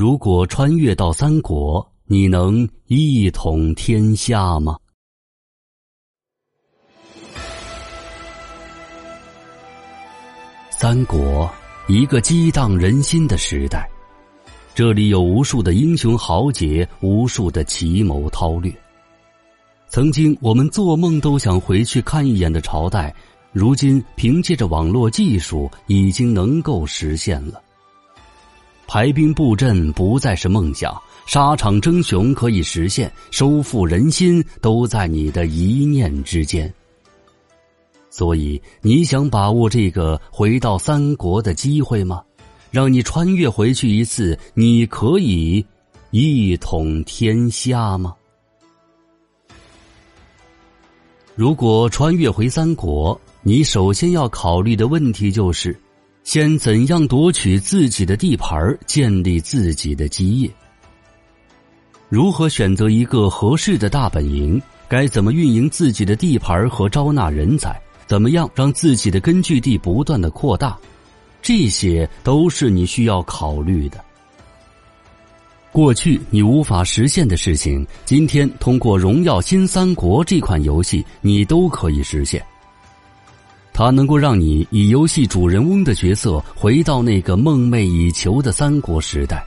[0.00, 4.78] 如果穿越到三国，你能一统天下吗？
[10.70, 11.52] 三国，
[11.86, 13.86] 一个激荡人心的时代，
[14.74, 18.72] 这里有无数的英雄豪杰，无数的奇谋韬略。
[19.88, 23.14] 曾经我们做梦都想回去看一眼的朝代，
[23.52, 27.62] 如今凭借着网络技术，已经能够实现了。
[28.92, 36.68] 排兵布阵不再是梦想，沙场争雄可以实现，收复人心都在你的一念之间。
[38.10, 42.20] 所以，你想把握这个回到三国的机会吗？
[42.72, 45.64] 让你穿越回去一次，你可以
[46.10, 48.12] 一统天下吗？
[51.36, 55.78] 如果穿越回三国，你首先要考虑的问题就是。
[56.32, 60.48] 先怎样夺取自己的地盘，建立自己的基业？
[62.08, 64.62] 如何选择一个合适的大本营？
[64.86, 67.76] 该怎么运营自己的地盘和招纳人才？
[68.06, 70.78] 怎么样让自己的根据地不断的扩大？
[71.42, 74.00] 这些都是你需要考虑的。
[75.72, 82.40] 过去你无法实现的事情，今天通过《荣耀新三国》这款游戏，你都可以实现。
[83.80, 89.42] 它能够让你以游戏主人翁的角色回到那个梦寐以求的三国时代，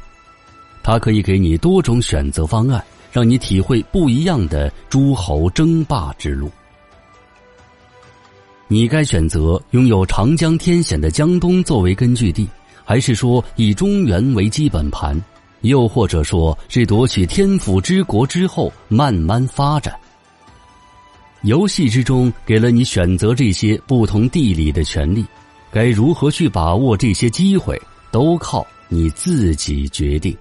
[0.81, 6.49] 它可以给你多种选择方案，让你体会不一样的诸侯争霸之路。
[8.67, 12.49] 你该选择拥有长江天险的江东作为根据地，
[12.83, 15.15] 还是说以中原为基本盘，
[15.61, 19.93] 又或者说是夺取天府之国之后慢慢发展？
[21.43, 25.25] 游戏之中给了你选择这些不同地理的权利，
[25.71, 27.79] 该如何去把握这些机会，
[28.11, 30.35] 都靠你自己决定。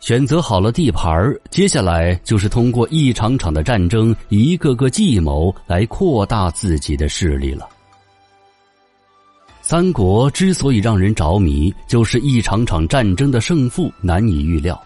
[0.00, 7.68] 选择好了地盘接下来就是通过一场场的战争、一个个计谋来扩大自己的势力了。
[9.62, 14.82] 三国之所以让人着迷，就是一场场战争的胜负难以预料。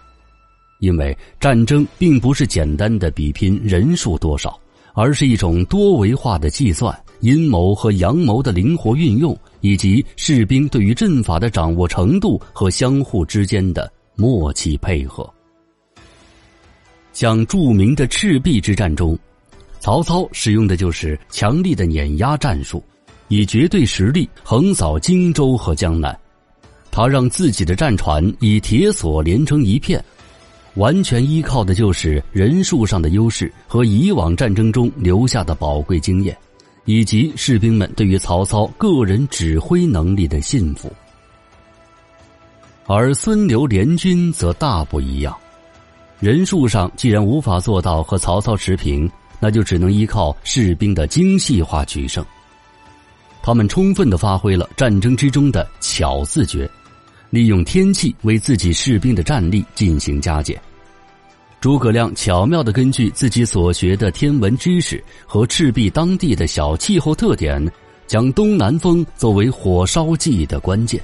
[0.79, 4.59] 因为战争并不是简单的比拼人数多少，
[4.93, 15.27] 而是一种多维化的计算、阴谋和阳谋的灵活运用，以及士兵对于阵法的掌握程度和相互之间的默契配合。
[17.13, 19.17] 像著名的赤壁之战中，
[19.79, 22.83] 曹操使用的就是强力的碾压战术，
[23.29, 26.17] 以绝对实力横扫荆州和江南。
[26.91, 30.03] 他让自己的战船以铁索连成一片。
[30.75, 36.37] 完全依靠的就是人数上的优势和以往战争中留下的宝贵经验，
[36.83, 40.91] 以及士兵们对于曹操个人指挥能力的信服。
[42.87, 45.35] 而孙刘联军则大不一样，
[46.19, 49.09] 人数上既然无法做到和曹操持平，
[49.39, 52.23] 那就只能依靠士兵的精细化取胜。
[53.41, 56.69] 他们充分的发挥了战争之中的巧字诀。
[57.29, 60.59] 利用天气为自己士兵的战力进行加减。
[61.59, 67.65] 诸葛亮巧妙的根据自己所学的天文知识和赤壁当地的小气候特点，
[68.05, 71.01] 将东南风作为火烧计的关键。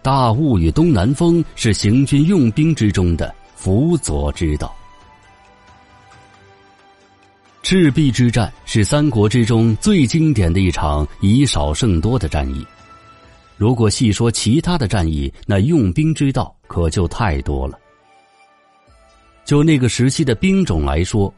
[0.00, 4.72] 大雾与东南风是行军用兵之中的辅佐之道。
[7.64, 12.64] 赤壁之战是三国之中最经典的一场以少胜多的战役。
[13.58, 17.76] 如果细说其他的战役，那用兵之道可就太多了。
[19.44, 21.32] 就那个时期的兵种来说，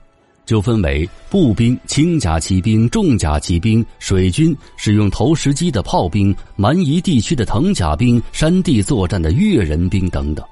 [0.44, 10.44] 就分为步兵、轻甲骑兵、重甲骑兵、水军、使用投石机的炮兵、蛮夷地区的藤甲兵、山地作战的越人兵等等。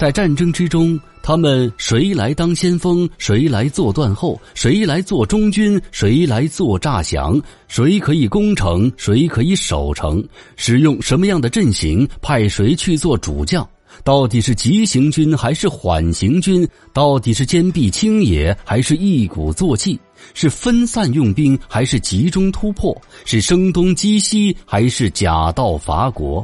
[0.00, 7.38] 在战争之中，他们谁来当先锋，谁来做断后，谁来做中军，谁来做诈降，
[7.68, 13.68] 谁可以攻城，谁可以守城，使用什么样的阵型，派谁去做主将，
[14.02, 20.00] 到底是急行军还是缓行军，到底是坚壁清野还是一鼓作气，
[20.32, 26.42] 是分散用兵还是集中突破，是声东击西还是假道伐国。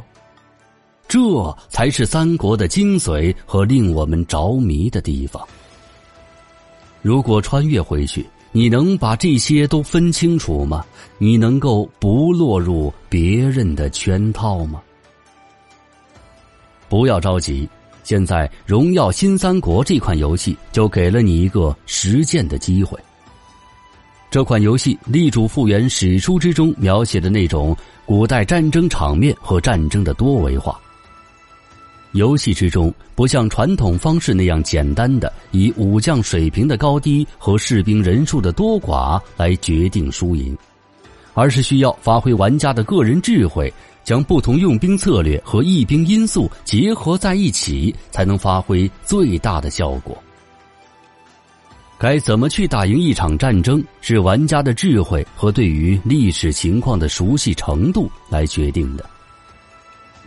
[1.07, 5.41] 这才是三国的精髓和令我们着迷的地方。
[7.01, 10.83] 如果穿越回去，你能把这些都分清楚吗？
[11.17, 14.81] 你能够不落入别人的圈套吗？
[16.89, 17.69] 不要着急，
[18.03, 22.99] 现在《荣耀新三国》这款游戏就给了你一个实践的机会。
[24.29, 27.75] 这款游戏力主复原史书之中描写的那种
[28.05, 30.77] 古代战争场面和战争的多维化。
[32.13, 40.57] 游戏之中不像传统方式那样简单的以武将水平的高低和士兵人数的多寡来决定输赢，
[41.33, 43.71] 而是需要发挥玩家的个人智慧，
[44.03, 50.17] 将不同用兵策略和易兵因素结合在一起，才能发挥最大的效果。
[51.99, 59.03] 该怎么去打赢一场战争，是玩家的智慧和对于历史情况的熟悉程度来决定的。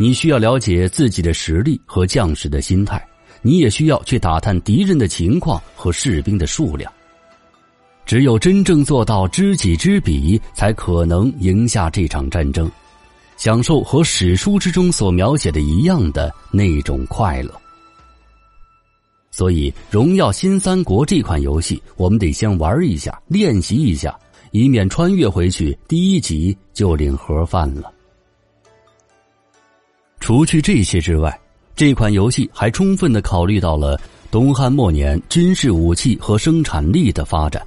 [0.00, 3.06] 你需要了解自己的实力和将士的心态，
[3.43, 6.91] 你也需要去打探敌人的情况和士兵的数量。
[8.06, 12.67] 只有真正做到知己知彼，才可能赢下这场战争，
[13.37, 17.53] 享受和史书之中所描写的一样的那种快乐。
[19.31, 24.19] 所以，《荣耀新三国》这款游戏，我们得先玩一下，练习一下，
[24.50, 27.93] 以免穿越回去第一集就领盒饭了。
[30.20, 31.37] 除去这些之外，
[31.75, 33.99] 这款游戏还充分的考虑到了
[34.31, 37.67] 东汉末年军事武器和生产力的发展。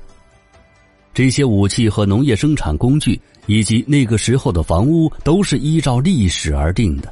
[1.13, 7.11] 这些武器和农业生产工具，以及那个时候的房屋，都是依照历史而定的。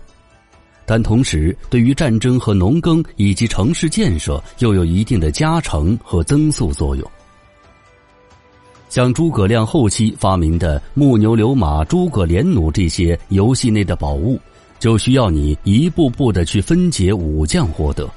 [0.85, 7.11] 但同时，对于战争和农耕以及城市建设又有一定的加成和增速作用。
[8.89, 14.39] 像诸葛亮后期发明的木牛流马、诸葛连弩这些游戏内的宝物，
[14.81, 18.10] 就需要你一步步的去分解武将获得。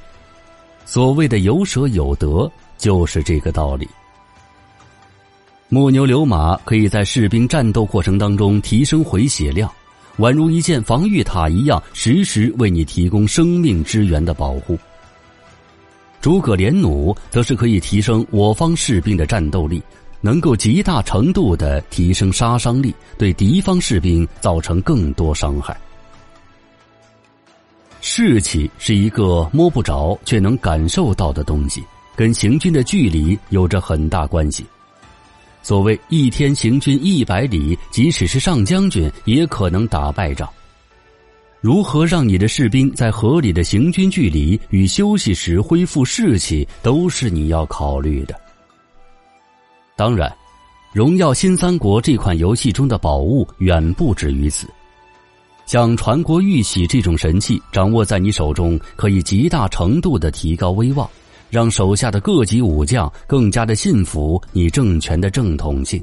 [0.87, 3.87] 所谓的有舍有得，就是这个道理。
[5.69, 9.71] 木牛流马可以在士兵战斗过程当中提升回血量。
[10.19, 14.79] 宛如一件防御塔一样，时时为你提供生命支援的保护。
[16.23, 19.83] 诸葛连弩则是可以提升我方士兵的战斗力，
[20.23, 25.77] 能够极大程度的提升杀伤力，对敌方士兵造成更多伤害。
[28.17, 31.83] 士气是一个摸不着却能感受到的东西，
[32.15, 34.65] 跟行军的距离有着很大关系。
[35.65, 40.49] 所谓一天行军一百里，即使是上将军也可能打败仗。
[41.61, 48.41] 如何让你的士兵在合理的行军距离与休息时恢复士气，都是你要考虑的。
[49.97, 50.31] 当然，
[50.93, 54.69] 《荣耀新三国》这款游戏中的宝物远不止于此，
[55.67, 61.09] 像传国玉玺这种神器，掌握在你手中，可以极大程度的提高威望。
[61.51, 66.03] 让手下的各级武将更加的信服你政权的正统性，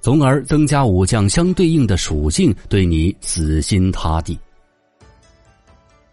[0.00, 4.38] 从而增加武将相对应的属性，对你死心塌地。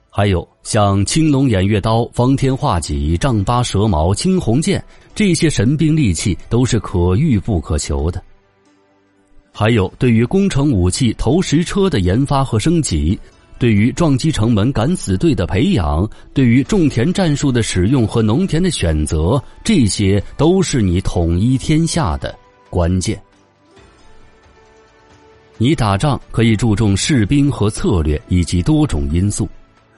[0.09, 4.83] 还有像青龙偃月刀、方天画戟、丈八蛇矛、青红剑
[5.15, 8.21] 这些神兵利器，都是可遇不可求的。
[9.53, 13.17] 还有对于工程武器投石车的研发和升级。
[13.59, 22.35] 对于撞击城门、敢死队的培养，对于种田战术的使用和农田的选择，这些都是你统一天下的
[22.69, 23.21] 关键。
[25.57, 29.47] 你打仗可以注重士兵和策略以及多种因素，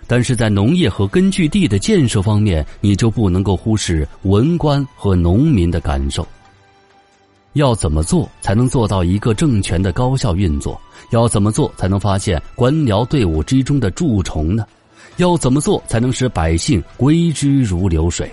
[0.05, 6.27] 但是在农业和根据地的建设方面，你就不能够忽视文官和农民的感受。
[7.55, 10.79] 要怎么做才能做到一个政权的高效运作？
[11.11, 14.65] 要怎么做才能发现官僚队伍之中的蛀虫呢？
[15.15, 18.29] 要怎么做才能使百姓归之如流水？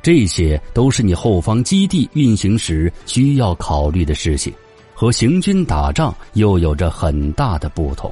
[0.00, 4.50] 这些都是你后方基地运行时需要考虑的事情，
[4.94, 8.10] 和行军打仗又有着很大的不同。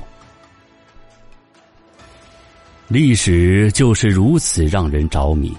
[2.88, 5.56] 历史就是如此让人着迷，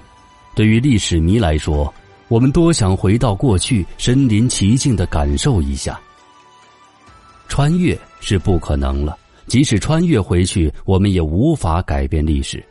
[0.53, 1.91] 对于历史迷来说。
[2.31, 5.99] 我们多想回到过去，身临其境的感受一下。
[7.49, 12.63] 穿越是不可能了，即使穿越回去，我们也无法改变历史。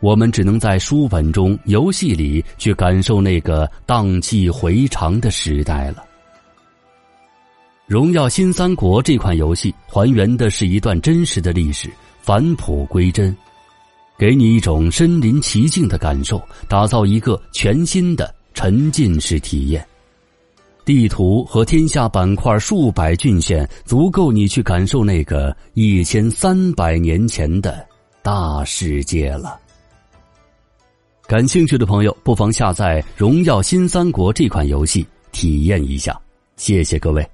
[0.00, 6.04] 我们只能在书本中、游戏里去感受那个荡气回肠的时代了。
[7.86, 11.88] 《荣耀新三国》这款游戏还原的是一段真实的历史，
[12.20, 13.34] 返璞归真，
[14.18, 16.38] 给你一种身临其境的感受，
[16.68, 18.30] 打造一个全新的。
[18.54, 19.86] 沉浸式体验，
[20.84, 27.86] 地图和天下板块数百郡县，足够你去感受那个一千三百年前的
[28.22, 29.60] 大世界了。
[31.26, 36.18] 感兴趣的朋友，不妨下载《荣耀新三国》这款游戏体验一下。
[36.56, 37.33] 谢谢各位。